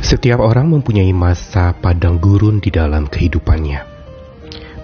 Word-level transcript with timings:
Setiap 0.00 0.40
orang 0.40 0.72
mempunyai 0.72 1.12
masa 1.12 1.76
padang 1.76 2.16
gurun 2.16 2.64
di 2.64 2.72
dalam 2.72 3.04
kehidupannya. 3.04 3.84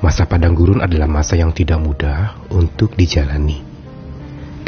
Masa 0.05 0.29
padang 0.29 0.53
gurun 0.53 0.85
adalah 0.85 1.09
masa 1.09 1.41
yang 1.41 1.57
tidak 1.57 1.81
mudah 1.81 2.37
untuk 2.53 2.93
dijalani. 2.93 3.65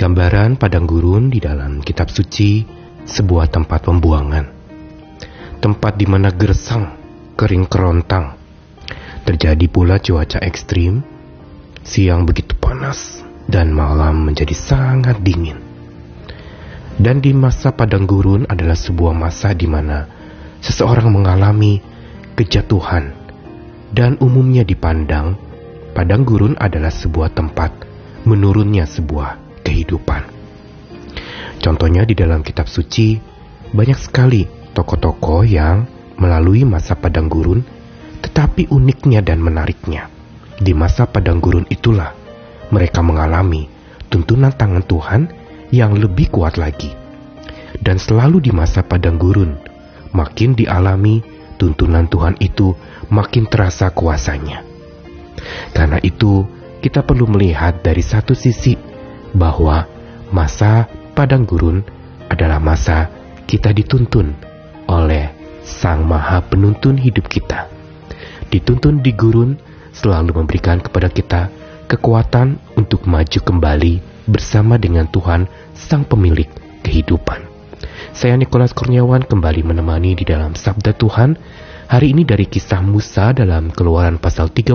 Gambaran 0.01 0.57
padang 0.57 0.89
gurun 0.89 1.29
di 1.29 1.45
dalam 1.45 1.85
kitab 1.85 2.09
suci 2.09 2.65
sebuah 3.05 3.53
tempat 3.53 3.85
pembuangan. 3.85 4.49
Tempat 5.61 5.93
di 6.01 6.09
mana 6.09 6.33
gersang, 6.33 6.97
kering 7.37 7.69
kerontang. 7.69 8.41
Terjadi 9.29 9.69
pula 9.69 10.01
cuaca 10.01 10.41
ekstrim, 10.41 11.05
siang 11.85 12.25
begitu 12.25 12.57
panas 12.57 13.21
dan 13.45 13.77
malam 13.77 14.25
menjadi 14.25 14.57
sangat 14.57 15.21
dingin. 15.21 15.61
Dan 16.97 17.21
di 17.21 17.37
masa 17.37 17.77
padang 17.77 18.09
gurun 18.09 18.49
adalah 18.49 18.77
sebuah 18.77 19.13
masa 19.13 19.53
di 19.53 19.69
mana 19.69 20.20
seseorang 20.61 21.09
mengalami 21.09 21.81
kejatuhan 22.37 23.13
dan 23.93 24.17
umumnya 24.23 24.63
dipandang 24.63 25.37
padang 25.97 26.23
gurun 26.23 26.55
adalah 26.61 26.93
sebuah 26.93 27.35
tempat 27.35 27.73
menurunnya 28.25 28.87
sebuah 28.87 29.63
kehidupan. 29.65 30.23
Contohnya 31.61 32.09
di 32.09 32.17
dalam 32.17 32.41
kitab 32.41 32.69
suci 32.69 33.21
banyak 33.73 33.99
sekali 33.99 34.49
tokoh-tokoh 34.73 35.45
yang 35.45 35.85
melalui 36.17 36.65
masa 36.65 36.97
padang 36.97 37.29
gurun 37.29 37.61
tetapi 38.21 38.69
uniknya 38.69 39.25
dan 39.25 39.41
menariknya 39.41 40.13
di 40.61 40.77
masa 40.77 41.09
padang 41.09 41.41
gurun 41.41 41.65
itulah 41.73 42.13
mereka 42.69 43.01
mengalami 43.01 43.67
tuntunan 44.13 44.53
tangan 44.53 44.85
Tuhan 44.85 45.23
yang 45.73 45.97
lebih 45.97 46.29
kuat 46.29 46.61
lagi. 46.61 46.93
Dan 47.81 47.97
selalu 47.97 48.45
di 48.45 48.53
masa 48.53 48.85
padang 48.85 49.17
gurun 49.17 49.57
makin 50.15 50.59
dialami 50.59 51.23
tuntunan 51.61 52.09
Tuhan 52.09 52.41
itu 52.41 52.73
makin 53.13 53.45
terasa 53.47 53.93
kuasanya. 53.93 54.65
Karena 55.77 56.01
itu, 56.01 56.49
kita 56.81 57.05
perlu 57.05 57.29
melihat 57.29 57.85
dari 57.85 58.01
satu 58.01 58.33
sisi 58.33 58.75
bahwa 59.37 59.85
masa 60.33 60.89
padang 61.13 61.45
gurun 61.45 61.85
adalah 62.33 62.57
masa 62.57 63.13
kita 63.45 63.75
dituntun 63.75 64.33
oleh 64.89 65.37
Sang 65.61 66.07
Maha 66.09 66.41
Penuntun 66.41 66.97
hidup 66.97 67.29
kita. 67.29 67.69
Dituntun 68.49 69.05
di 69.05 69.13
gurun 69.15 69.59
selalu 69.93 70.43
memberikan 70.43 70.81
kepada 70.81 71.13
kita 71.13 71.53
kekuatan 71.91 72.59
untuk 72.79 73.05
maju 73.07 73.41
kembali 73.43 74.01
bersama 74.31 74.79
dengan 74.79 75.11
Tuhan 75.11 75.51
Sang 75.75 76.07
Pemilik 76.07 76.49
kehidupan. 76.87 77.50
Saya 78.11 78.35
Nikolas 78.35 78.75
Kurniawan 78.75 79.23
kembali 79.23 79.63
menemani 79.63 80.19
di 80.19 80.27
dalam 80.27 80.59
Sabda 80.59 80.99
Tuhan 80.99 81.39
hari 81.87 82.11
ini 82.11 82.27
dari 82.27 82.43
kisah 82.51 82.83
Musa 82.83 83.31
dalam 83.31 83.71
Keluaran 83.71 84.19
pasal 84.19 84.51
33 84.51 84.75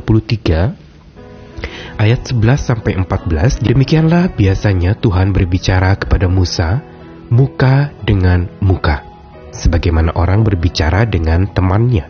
ayat 1.99 2.19
11 2.31 2.39
sampai 2.55 2.95
14. 2.95 3.59
Demikianlah 3.59 4.31
biasanya 4.39 4.95
Tuhan 4.95 5.35
berbicara 5.35 5.99
kepada 5.99 6.31
Musa 6.31 6.79
muka 7.27 7.91
dengan 8.07 8.47
muka 8.63 9.03
sebagaimana 9.51 10.15
orang 10.15 10.47
berbicara 10.47 11.03
dengan 11.03 11.51
temannya. 11.51 12.07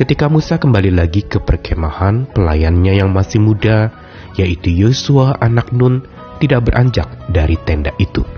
Ketika 0.00 0.32
Musa 0.32 0.56
kembali 0.56 0.94
lagi 0.94 1.26
ke 1.26 1.44
perkemahan, 1.44 2.30
pelayannya 2.30 3.02
yang 3.04 3.10
masih 3.10 3.42
muda, 3.42 3.90
yaitu 4.38 4.70
Yosua 4.70 5.36
anak 5.42 5.74
Nun, 5.74 6.06
tidak 6.38 6.70
beranjak 6.70 7.10
dari 7.26 7.58
tenda 7.66 7.90
itu. 7.98 8.37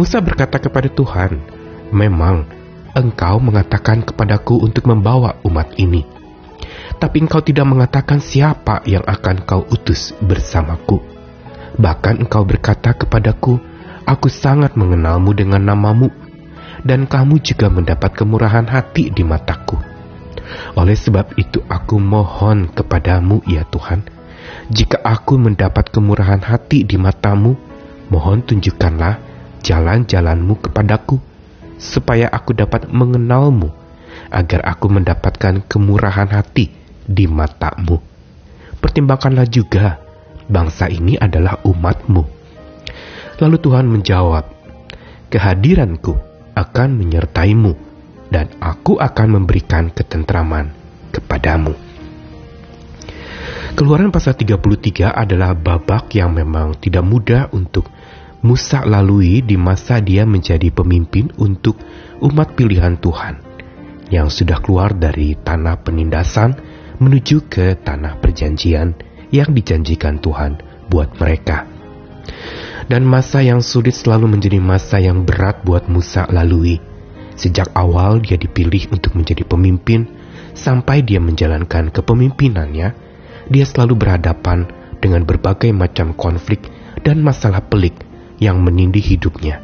Musa 0.00 0.16
berkata 0.24 0.56
kepada 0.56 0.88
Tuhan, 0.88 1.44
"Memang 1.92 2.48
engkau 2.96 3.36
mengatakan 3.36 4.00
kepadaku 4.00 4.56
untuk 4.64 4.88
membawa 4.88 5.36
umat 5.44 5.76
ini, 5.76 6.08
tapi 6.96 7.20
engkau 7.20 7.44
tidak 7.44 7.68
mengatakan 7.68 8.16
siapa 8.16 8.80
yang 8.88 9.04
akan 9.04 9.44
kau 9.44 9.68
utus 9.68 10.16
bersamaku. 10.24 11.04
Bahkan 11.76 12.24
engkau 12.24 12.48
berkata 12.48 12.96
kepadaku, 12.96 13.60
Aku 14.08 14.32
sangat 14.32 14.72
mengenalmu 14.72 15.36
dengan 15.36 15.60
namamu, 15.68 16.08
dan 16.80 17.04
kamu 17.04 17.44
juga 17.44 17.68
mendapat 17.68 18.16
kemurahan 18.16 18.64
hati 18.72 19.12
di 19.12 19.20
mataku. 19.20 19.76
Oleh 20.80 20.96
sebab 20.96 21.36
itu 21.36 21.60
aku 21.68 22.00
mohon 22.00 22.72
kepadamu 22.72 23.44
ya 23.44 23.68
Tuhan, 23.68 24.08
jika 24.72 24.96
aku 25.04 25.36
mendapat 25.36 25.92
kemurahan 25.92 26.40
hati 26.40 26.88
di 26.88 26.96
matamu, 26.96 27.54
mohon 28.08 28.40
tunjukkanlah 28.42 29.29
jalan-jalanmu 29.60 30.60
kepadaku, 30.64 31.20
supaya 31.80 32.28
aku 32.28 32.52
dapat 32.52 32.88
mengenalmu, 32.88 33.72
agar 34.30 34.60
aku 34.66 34.86
mendapatkan 34.92 35.64
kemurahan 35.64 36.28
hati 36.28 36.70
di 37.06 37.24
matamu. 37.26 37.98
Pertimbangkanlah 38.80 39.48
juga, 39.48 40.00
bangsa 40.48 40.88
ini 40.88 41.16
adalah 41.20 41.60
umatmu. 41.64 42.22
Lalu 43.40 43.56
Tuhan 43.60 43.86
menjawab, 43.88 44.44
kehadiranku 45.32 46.14
akan 46.56 46.88
menyertaimu, 46.96 47.72
dan 48.30 48.46
aku 48.62 48.96
akan 49.00 49.40
memberikan 49.40 49.90
ketentraman 49.90 50.70
kepadamu. 51.10 51.74
Keluaran 53.74 54.10
pasal 54.10 54.34
33 54.34 55.14
adalah 55.14 55.54
babak 55.54 56.12
yang 56.14 56.34
memang 56.34 56.76
tidak 56.78 57.06
mudah 57.06 57.48
untuk 57.54 57.86
Musa 58.40 58.88
lalui 58.88 59.44
di 59.44 59.60
masa 59.60 60.00
dia 60.00 60.24
menjadi 60.24 60.72
pemimpin 60.72 61.28
untuk 61.36 61.76
umat 62.24 62.56
pilihan 62.56 62.96
Tuhan 62.96 63.36
yang 64.08 64.32
sudah 64.32 64.64
keluar 64.64 64.96
dari 64.96 65.36
tanah 65.36 65.84
penindasan 65.84 66.56
menuju 67.04 67.52
ke 67.52 67.76
tanah 67.84 68.16
perjanjian 68.16 68.96
yang 69.28 69.52
dijanjikan 69.52 70.24
Tuhan 70.24 70.56
buat 70.88 71.20
mereka. 71.20 71.68
Dan 72.88 73.04
masa 73.04 73.44
yang 73.44 73.60
sulit 73.60 73.92
selalu 73.92 74.32
menjadi 74.32 74.56
masa 74.56 75.04
yang 75.04 75.28
berat 75.28 75.60
buat 75.60 75.92
Musa 75.92 76.24
lalui. 76.32 76.80
Sejak 77.36 77.68
awal 77.76 78.24
dia 78.24 78.40
dipilih 78.40 78.88
untuk 78.88 79.20
menjadi 79.20 79.44
pemimpin, 79.44 80.08
sampai 80.56 81.04
dia 81.04 81.20
menjalankan 81.20 81.92
kepemimpinannya, 81.92 82.88
dia 83.52 83.64
selalu 83.68 84.00
berhadapan 84.00 84.64
dengan 84.96 85.28
berbagai 85.28 85.76
macam 85.76 86.16
konflik 86.16 86.72
dan 87.04 87.20
masalah 87.20 87.60
pelik 87.68 88.09
yang 88.40 88.58
menindih 88.64 89.04
hidupnya, 89.04 89.60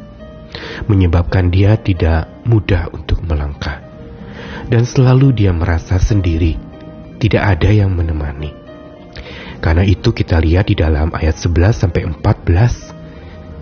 menyebabkan 0.85 1.49
dia 1.49 1.75
tidak 1.75 2.29
mudah 2.45 2.87
untuk 2.93 3.25
melangkah. 3.25 3.83
Dan 4.69 4.85
selalu 4.85 5.33
dia 5.33 5.51
merasa 5.51 5.97
sendiri, 5.97 6.55
tidak 7.17 7.57
ada 7.57 7.69
yang 7.73 7.91
menemani. 7.91 8.53
Karena 9.57 9.81
itu 9.81 10.13
kita 10.13 10.37
lihat 10.37 10.69
di 10.69 10.77
dalam 10.77 11.09
ayat 11.11 11.33
11 11.33 11.73
sampai 11.73 12.05
14. 12.05 12.95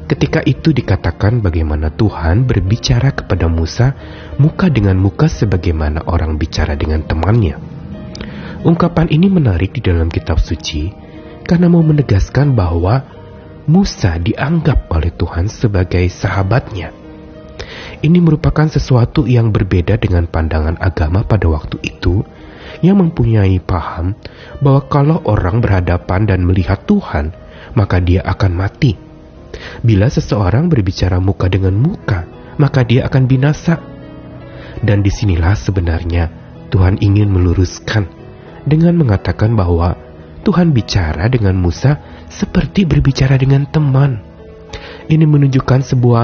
Ketika 0.05 0.45
itu 0.45 0.69
dikatakan 0.69 1.41
bagaimana 1.41 1.89
Tuhan 1.89 2.45
berbicara 2.45 3.09
kepada 3.09 3.49
Musa 3.49 3.97
muka 4.37 4.69
dengan 4.69 5.01
muka 5.01 5.25
sebagaimana 5.25 6.05
orang 6.05 6.37
bicara 6.37 6.77
dengan 6.77 7.01
temannya. 7.01 7.57
Ungkapan 8.61 9.09
ini 9.09 9.29
menarik 9.33 9.73
di 9.73 9.81
dalam 9.81 10.09
kitab 10.13 10.37
suci 10.37 10.93
karena 11.45 11.69
mau 11.69 11.81
menegaskan 11.81 12.53
bahwa 12.53 13.14
Musa 13.65 14.21
dianggap 14.21 14.93
oleh 14.93 15.09
Tuhan 15.09 15.49
sebagai 15.49 16.05
sahabatnya. 16.05 16.93
Ini 18.05 18.21
merupakan 18.21 18.69
sesuatu 18.69 19.25
yang 19.25 19.49
berbeda 19.49 19.97
dengan 19.97 20.29
pandangan 20.29 20.77
agama 20.77 21.25
pada 21.25 21.49
waktu 21.49 21.81
itu 21.81 22.21
yang 22.85 23.01
mempunyai 23.01 23.57
paham 23.57 24.13
bahwa 24.61 24.85
kalau 24.85 25.17
orang 25.25 25.65
berhadapan 25.65 26.29
dan 26.29 26.45
melihat 26.45 26.85
Tuhan, 26.85 27.33
maka 27.73 27.97
dia 27.97 28.21
akan 28.21 28.53
mati. 28.53 28.93
Bila 29.81 30.13
seseorang 30.13 30.69
berbicara 30.69 31.17
muka 31.17 31.49
dengan 31.49 31.73
muka, 31.73 32.29
maka 32.61 32.85
dia 32.85 33.09
akan 33.09 33.23
binasa. 33.25 33.81
Dan 34.85 35.01
di 35.01 35.09
sinilah 35.09 35.57
sebenarnya 35.57 36.29
Tuhan 36.69 37.01
ingin 37.01 37.33
meluruskan 37.33 38.05
dengan 38.67 38.93
mengatakan 39.01 39.57
bahwa 39.57 40.04
Tuhan 40.45 40.77
bicara 40.77 41.25
dengan 41.25 41.57
Musa 41.57 41.97
seperti 42.29 42.85
berbicara 42.85 43.33
dengan 43.41 43.65
teman. 43.65 44.21
Ini 45.09 45.25
menunjukkan 45.25 45.81
sebuah 45.81 46.23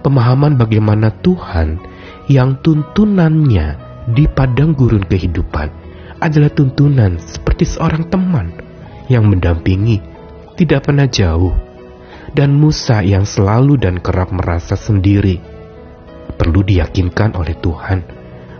pemahaman 0.00 0.56
bagaimana 0.56 1.12
Tuhan 1.20 1.76
yang 2.32 2.64
tuntunannya 2.64 3.76
di 4.08 4.24
padang 4.24 4.72
gurun 4.72 5.04
kehidupan 5.04 5.68
adalah 6.16 6.48
tuntunan 6.48 7.20
seperti 7.20 7.68
seorang 7.68 8.08
teman 8.08 8.56
yang 9.12 9.28
mendampingi, 9.28 10.00
tidak 10.56 10.88
pernah 10.88 11.04
jauh, 11.04 11.52
dan 12.32 12.56
Musa 12.56 13.04
yang 13.04 13.28
selalu 13.28 13.76
dan 13.76 14.00
kerap 14.00 14.32
merasa 14.32 14.80
sendiri. 14.80 15.40
Perlu 16.40 16.64
diyakinkan 16.64 17.36
oleh 17.36 17.52
Tuhan 17.60 18.00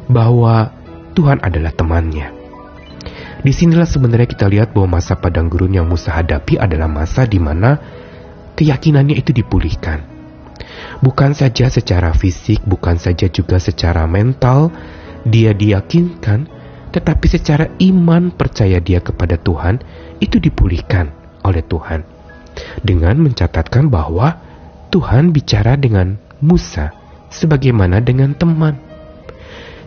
bahwa 0.09 0.73
Tuhan 1.17 1.41
adalah 1.41 1.73
temannya. 1.73 2.38
Di 3.39 3.55
sinilah 3.55 3.87
sebenarnya 3.87 4.29
kita 4.29 4.51
lihat 4.51 4.75
bahwa 4.75 4.99
masa 4.99 5.15
padang 5.15 5.47
gurun 5.47 5.71
yang 5.71 5.87
Musa 5.87 6.11
hadapi 6.11 6.59
adalah 6.59 6.91
masa 6.91 7.23
di 7.23 7.39
mana 7.39 7.79
keyakinannya 8.59 9.15
itu 9.15 9.31
dipulihkan. 9.31 10.03
Bukan 10.99 11.39
saja 11.39 11.71
secara 11.71 12.11
fisik, 12.11 12.67
bukan 12.67 12.99
saja 12.99 13.31
juga 13.31 13.63
secara 13.63 14.11
mental, 14.11 14.75
dia 15.23 15.55
diyakinkan, 15.55 16.51
tetapi 16.91 17.27
secara 17.31 17.71
iman 17.79 18.35
percaya 18.35 18.83
dia 18.83 18.99
kepada 18.99 19.39
Tuhan 19.39 19.79
itu 20.19 20.43
dipulihkan 20.43 21.15
oleh 21.47 21.63
Tuhan. 21.63 22.03
Dengan 22.83 23.23
mencatatkan 23.23 23.87
bahwa 23.87 24.35
Tuhan 24.91 25.31
bicara 25.31 25.79
dengan 25.79 26.19
Musa 26.43 26.91
sebagaimana 27.31 28.03
dengan 28.03 28.35
teman. 28.35 28.88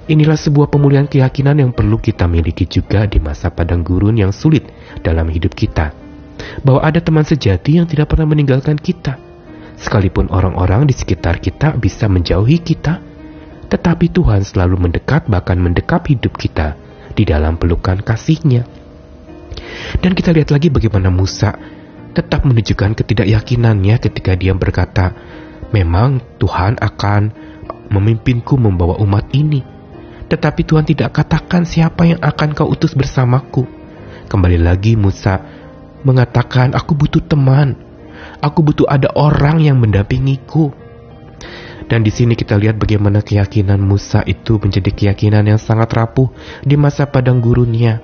Inilah 0.10 0.40
sebuah 0.40 0.74
pemulihan 0.74 1.06
keyakinan 1.06 1.62
yang 1.62 1.72
perlu 1.76 2.02
kita 2.02 2.26
miliki 2.26 2.66
juga 2.66 3.06
di 3.06 3.22
masa 3.22 3.54
padang 3.54 3.86
gurun 3.86 4.18
yang 4.18 4.34
sulit 4.34 4.66
dalam 5.06 5.30
hidup 5.30 5.54
kita. 5.54 5.94
Bahwa 6.66 6.82
ada 6.82 6.98
teman 6.98 7.22
sejati 7.22 7.78
yang 7.78 7.86
tidak 7.86 8.10
pernah 8.10 8.26
meninggalkan 8.26 8.82
kita 8.82 9.32
Sekalipun 9.82 10.30
orang-orang 10.30 10.86
di 10.86 10.94
sekitar 10.94 11.42
kita 11.42 11.74
bisa 11.74 12.06
menjauhi 12.06 12.62
kita, 12.62 13.02
tetapi 13.66 14.14
Tuhan 14.14 14.46
selalu 14.46 14.78
mendekat 14.78 15.26
bahkan 15.26 15.58
mendekap 15.58 16.06
hidup 16.06 16.38
kita 16.38 16.78
di 17.18 17.26
dalam 17.26 17.58
pelukan 17.58 17.98
kasihnya. 17.98 18.62
Dan 19.98 20.14
kita 20.14 20.38
lihat 20.38 20.54
lagi 20.54 20.70
bagaimana 20.70 21.10
Musa 21.10 21.58
tetap 22.14 22.46
menunjukkan 22.46 22.94
ketidakyakinannya 22.94 23.98
ketika 23.98 24.38
dia 24.38 24.54
berkata, 24.54 25.18
memang 25.74 26.22
Tuhan 26.38 26.78
akan 26.78 27.22
memimpinku 27.90 28.62
membawa 28.62 29.02
umat 29.02 29.34
ini. 29.34 29.81
Tetapi 30.32 30.62
Tuhan 30.64 30.88
tidak 30.88 31.12
katakan 31.12 31.68
siapa 31.68 32.08
yang 32.08 32.24
akan 32.24 32.56
kau 32.56 32.72
utus 32.72 32.96
bersamaku. 32.96 33.68
Kembali 34.32 34.56
lagi 34.56 34.96
Musa 34.96 35.44
mengatakan, 36.08 36.72
aku 36.72 36.96
butuh 36.96 37.20
teman, 37.20 37.92
Aku 38.42 38.66
butuh 38.66 38.90
ada 38.90 39.10
orang 39.14 39.62
yang 39.62 39.78
mendampingiku. 39.78 40.74
Dan 41.86 42.02
di 42.02 42.12
sini 42.14 42.34
kita 42.34 42.56
lihat 42.56 42.80
bagaimana 42.80 43.20
keyakinan 43.20 43.78
Musa 43.78 44.24
itu 44.24 44.58
menjadi 44.58 44.90
keyakinan 44.90 45.44
yang 45.46 45.60
sangat 45.60 45.92
rapuh 45.92 46.32
di 46.64 46.80
masa 46.80 47.06
padang 47.06 47.44
gurunnya. 47.44 48.00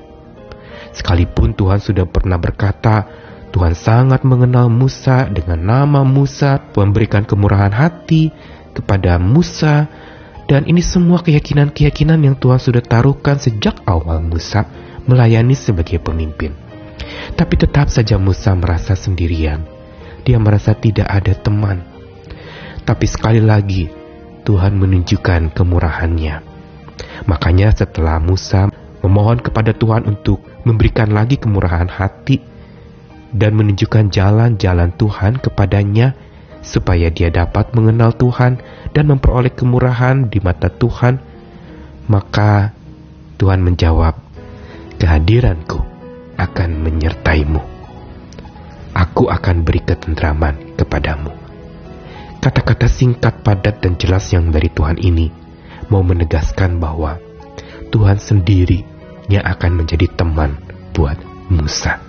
Sekalipun 0.92 1.56
Tuhan 1.56 1.80
sudah 1.80 2.06
pernah 2.06 2.36
berkata, 2.36 3.08
Tuhan 3.50 3.74
sangat 3.74 4.28
mengenal 4.28 4.68
Musa 4.68 5.32
dengan 5.32 5.64
nama 5.64 6.04
Musa, 6.04 6.60
memberikan 6.76 7.24
kemurahan 7.24 7.72
hati 7.72 8.30
kepada 8.76 9.16
Musa, 9.18 9.88
dan 10.48 10.64
ini 10.66 10.80
semua 10.80 11.20
keyakinan-keyakinan 11.22 12.24
yang 12.24 12.36
Tuhan 12.40 12.60
sudah 12.60 12.84
taruhkan 12.84 13.38
sejak 13.38 13.84
awal 13.84 14.24
Musa 14.24 14.64
melayani 15.04 15.54
sebagai 15.54 16.00
pemimpin. 16.00 16.56
Tapi 17.36 17.56
tetap 17.60 17.92
saja 17.92 18.16
Musa 18.16 18.56
merasa 18.56 18.96
sendirian 18.96 19.78
dia 20.28 20.36
merasa 20.36 20.76
tidak 20.76 21.08
ada 21.08 21.32
teman. 21.40 21.80
Tapi 22.84 23.08
sekali 23.08 23.40
lagi, 23.40 23.88
Tuhan 24.44 24.76
menunjukkan 24.76 25.56
kemurahannya. 25.56 26.36
Makanya 27.32 27.72
setelah 27.72 28.20
Musa 28.20 28.68
memohon 29.00 29.40
kepada 29.40 29.72
Tuhan 29.72 30.04
untuk 30.04 30.44
memberikan 30.68 31.16
lagi 31.16 31.40
kemurahan 31.40 31.88
hati 31.88 32.44
dan 33.32 33.56
menunjukkan 33.56 34.12
jalan-jalan 34.12 34.92
Tuhan 35.00 35.40
kepadanya 35.40 36.12
supaya 36.68 37.08
dia 37.08 37.32
dapat 37.32 37.72
mengenal 37.72 38.12
Tuhan 38.12 38.60
dan 38.92 39.08
memperoleh 39.08 39.56
kemurahan 39.56 40.28
di 40.28 40.44
mata 40.44 40.68
Tuhan, 40.68 41.24
maka 42.12 42.76
Tuhan 43.40 43.64
menjawab, 43.64 44.20
"Kehadiranku 45.00 45.80
akan 46.36 46.70
menyertaimu." 46.84 47.78
aku 48.98 49.30
akan 49.30 49.62
beri 49.62 49.86
ketentraman 49.86 50.74
kepadamu. 50.74 51.30
Kata-kata 52.42 52.90
singkat, 52.90 53.46
padat, 53.46 53.86
dan 53.86 53.94
jelas 54.02 54.26
yang 54.34 54.50
dari 54.50 54.74
Tuhan 54.74 54.98
ini 54.98 55.30
mau 55.94 56.02
menegaskan 56.02 56.82
bahwa 56.82 57.22
Tuhan 57.94 58.18
sendiri 58.18 58.82
yang 59.30 59.46
akan 59.46 59.84
menjadi 59.84 60.10
teman 60.18 60.58
buat 60.98 61.22
Musa. 61.54 62.02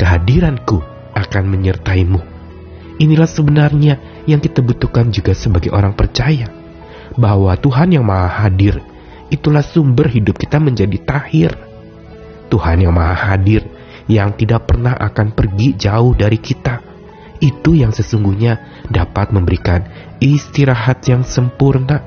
Kehadiranku 0.00 0.80
akan 1.12 1.44
menyertaimu. 1.52 2.35
Inilah 2.96 3.28
sebenarnya 3.28 4.24
yang 4.24 4.40
kita 4.40 4.64
butuhkan 4.64 5.12
juga 5.12 5.36
sebagai 5.36 5.68
orang 5.72 5.92
percaya. 5.92 6.48
Bahwa 7.16 7.52
Tuhan 7.56 7.92
yang 7.96 8.04
maha 8.04 8.48
hadir, 8.48 8.80
itulah 9.28 9.64
sumber 9.64 10.08
hidup 10.08 10.36
kita 10.40 10.56
menjadi 10.56 10.96
tahir. 11.04 11.52
Tuhan 12.48 12.82
yang 12.84 12.96
maha 12.96 13.36
hadir 13.36 13.66
yang 14.06 14.34
tidak 14.38 14.70
pernah 14.70 14.94
akan 14.96 15.34
pergi 15.34 15.76
jauh 15.76 16.14
dari 16.14 16.38
kita. 16.38 16.82
Itu 17.36 17.76
yang 17.76 17.92
sesungguhnya 17.92 18.84
dapat 18.88 19.28
memberikan 19.28 19.84
istirahat 20.24 21.04
yang 21.04 21.20
sempurna, 21.20 22.00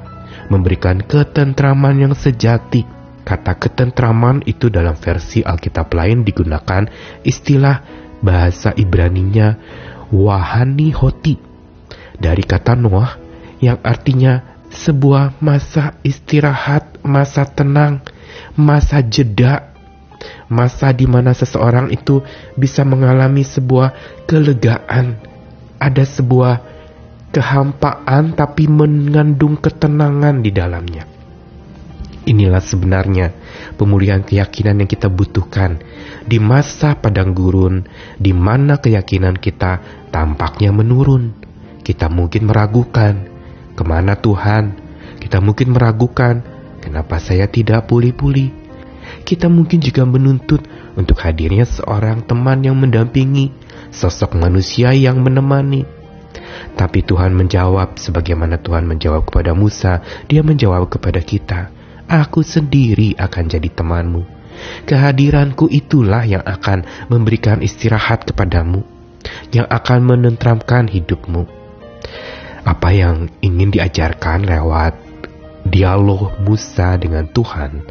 memberikan 0.50 1.06
ketentraman 1.06 2.10
yang 2.10 2.14
sejati. 2.18 2.82
Kata 3.22 3.62
ketentraman 3.62 4.42
itu 4.50 4.74
dalam 4.74 4.98
versi 4.98 5.46
Alkitab 5.46 5.94
lain 5.94 6.26
digunakan 6.26 6.90
istilah 7.22 7.86
bahasa 8.26 8.74
Ibraninya 8.74 9.54
wahani 10.14 10.94
hoti. 10.94 11.38
Dari 12.20 12.44
kata 12.44 12.76
Noah 12.76 13.16
yang 13.64 13.80
artinya 13.82 14.60
sebuah 14.70 15.40
masa 15.42 15.98
istirahat, 16.06 17.02
masa 17.02 17.48
tenang, 17.48 18.04
masa 18.54 19.02
jeda. 19.02 19.72
Masa 20.52 20.92
di 20.92 21.08
mana 21.08 21.32
seseorang 21.32 21.96
itu 21.96 22.20
bisa 22.60 22.84
mengalami 22.84 23.46
sebuah 23.46 23.96
kelegaan, 24.28 25.16
ada 25.80 26.04
sebuah 26.04 26.60
kehampaan 27.32 28.36
tapi 28.36 28.68
mengandung 28.68 29.56
ketenangan 29.56 30.44
di 30.44 30.52
dalamnya. 30.52 31.19
Inilah 32.30 32.62
sebenarnya 32.62 33.34
pemulihan 33.74 34.22
keyakinan 34.22 34.86
yang 34.86 34.90
kita 34.90 35.10
butuhkan 35.10 35.82
di 36.30 36.38
masa 36.38 36.94
padang 36.94 37.34
gurun, 37.34 37.90
di 38.22 38.38
mana 38.38 38.78
keyakinan 38.78 39.42
kita 39.42 39.82
tampaknya 40.14 40.70
menurun. 40.70 41.34
Kita 41.82 42.06
mungkin 42.06 42.46
meragukan, 42.46 43.26
ke 43.74 43.82
mana 43.82 44.14
Tuhan? 44.14 44.78
Kita 45.18 45.42
mungkin 45.42 45.74
meragukan, 45.74 46.46
kenapa 46.86 47.18
saya 47.18 47.50
tidak 47.50 47.90
pulih-pulih? 47.90 48.60
kita 49.30 49.46
mungkin 49.46 49.78
juga 49.78 50.06
menuntut 50.10 50.66
untuk 50.98 51.22
hadirnya 51.22 51.66
seorang 51.66 52.26
teman 52.26 52.66
yang 52.66 52.74
mendampingi, 52.78 53.54
sosok 53.94 54.34
manusia 54.34 54.90
yang 54.94 55.22
menemani. 55.22 55.86
Tapi 56.74 57.06
Tuhan 57.06 57.38
menjawab 57.38 58.02
sebagaimana 58.02 58.58
Tuhan 58.58 58.90
menjawab 58.90 59.28
kepada 59.30 59.54
Musa, 59.54 60.02
dia 60.26 60.42
menjawab 60.42 60.90
kepada 60.90 61.22
kita, 61.22 61.70
Aku 62.10 62.42
sendiri 62.42 63.14
akan 63.22 63.46
jadi 63.46 63.70
temanmu. 63.70 64.26
Kehadiranku 64.90 65.70
itulah 65.70 66.26
yang 66.26 66.42
akan 66.42 66.82
memberikan 67.06 67.62
istirahat 67.62 68.26
kepadamu, 68.26 68.82
yang 69.54 69.70
akan 69.70 70.00
menentramkan 70.04 70.90
hidupmu. 70.90 71.46
Apa 72.66 72.90
yang 72.92 73.30
ingin 73.46 73.70
diajarkan 73.70 74.50
lewat 74.50 74.98
dialog 75.70 76.34
Musa 76.42 76.98
dengan 76.98 77.30
Tuhan 77.30 77.86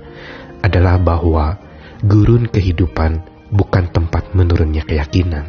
adalah 0.67 0.99
bahwa 0.99 1.55
gurun 2.03 2.51
kehidupan 2.51 3.23
bukan 3.55 3.87
tempat 3.95 4.35
menurunnya 4.35 4.83
keyakinan, 4.83 5.47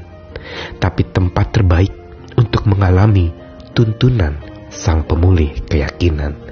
tapi 0.77 1.10
tempat 1.10 1.58
terbaik 1.58 1.91
untuk 2.38 2.70
mengalami 2.70 3.34
tuntunan 3.74 4.38
Sang 4.70 5.03
Pemulih 5.10 5.58
keyakinan. 5.65 6.49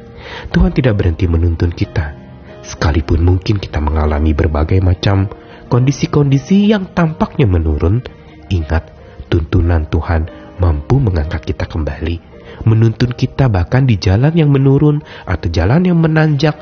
Tuhan 0.51 0.71
tidak 0.73 0.99
berhenti 0.99 1.25
menuntun 1.29 1.71
kita, 1.71 2.15
sekalipun 2.63 3.23
mungkin 3.23 3.59
kita 3.59 3.79
mengalami 3.83 4.31
berbagai 4.31 4.79
macam 4.79 5.27
kondisi-kondisi 5.67 6.71
yang 6.71 6.91
tampaknya 6.91 7.49
menurun. 7.49 8.03
Ingat, 8.47 8.91
tuntunan 9.27 9.87
Tuhan 9.91 10.31
mampu 10.57 10.97
mengangkat 11.03 11.51
kita 11.53 11.67
kembali 11.67 12.37
menuntun 12.65 13.13
kita 13.13 13.51
bahkan 13.51 13.85
di 13.85 13.99
jalan 13.99 14.33
yang 14.33 14.49
menurun 14.49 15.03
atau 15.27 15.47
jalan 15.51 15.83
yang 15.85 15.99
menanjak, 15.99 16.55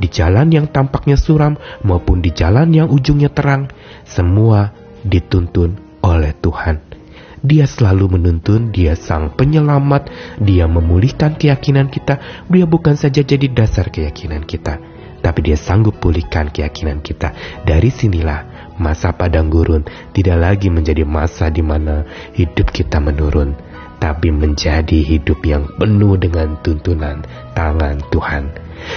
di 0.00 0.08
jalan 0.10 0.50
yang 0.50 0.66
tampaknya 0.66 1.14
suram 1.14 1.54
maupun 1.84 2.24
di 2.24 2.32
jalan 2.34 2.72
yang 2.72 2.88
ujungnya 2.90 3.30
terang, 3.30 3.70
semua 4.08 4.72
dituntun 5.06 5.78
oleh 6.02 6.32
Tuhan. 6.40 6.95
Dia 7.44 7.68
selalu 7.68 8.16
menuntun, 8.16 8.72
dia 8.72 8.96
sang 8.96 9.36
penyelamat, 9.36 10.08
dia 10.40 10.64
memulihkan 10.64 11.36
keyakinan 11.36 11.92
kita, 11.92 12.44
dia 12.48 12.64
bukan 12.64 12.96
saja 12.96 13.20
jadi 13.20 13.46
dasar 13.52 13.92
keyakinan 13.92 14.48
kita, 14.48 14.80
tapi 15.20 15.44
dia 15.44 15.58
sanggup 15.60 16.00
pulihkan 16.00 16.48
keyakinan 16.48 17.04
kita. 17.04 17.36
Dari 17.68 17.92
sinilah 17.92 18.72
masa 18.80 19.12
padang 19.12 19.52
gurun 19.52 19.84
tidak 20.16 20.38
lagi 20.40 20.72
menjadi 20.72 21.04
masa 21.04 21.52
di 21.52 21.60
mana 21.60 22.08
hidup 22.32 22.72
kita 22.72 23.04
menurun, 23.04 23.52
tapi 24.00 24.32
menjadi 24.32 24.96
hidup 25.04 25.44
yang 25.44 25.68
penuh 25.76 26.16
dengan 26.16 26.56
tuntunan 26.64 27.20
tangan 27.52 28.00
Tuhan. 28.08 28.48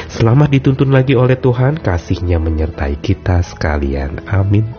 Selamat 0.08 0.48
dituntun 0.52 0.92
lagi 0.96 1.16
oleh 1.16 1.40
Tuhan, 1.40 1.80
kasihnya 1.80 2.40
menyertai 2.40 3.00
kita 3.00 3.44
sekalian. 3.44 4.24
Amin. 4.28 4.79